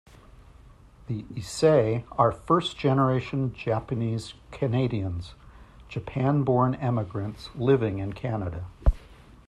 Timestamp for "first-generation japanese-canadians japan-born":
2.31-6.73